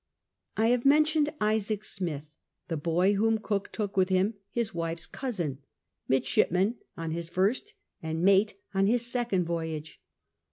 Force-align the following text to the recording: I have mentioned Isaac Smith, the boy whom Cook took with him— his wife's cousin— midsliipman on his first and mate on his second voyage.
I 0.57 0.69
have 0.69 0.83
mentioned 0.83 1.31
Isaac 1.39 1.83
Smith, 1.83 2.33
the 2.69 2.75
boy 2.75 3.13
whom 3.13 3.37
Cook 3.37 3.71
took 3.71 3.95
with 3.95 4.09
him— 4.09 4.33
his 4.49 4.73
wife's 4.73 5.05
cousin— 5.05 5.59
midsliipman 6.09 6.77
on 6.97 7.11
his 7.11 7.29
first 7.29 7.75
and 8.01 8.23
mate 8.23 8.55
on 8.73 8.87
his 8.87 9.05
second 9.05 9.45
voyage. 9.45 10.01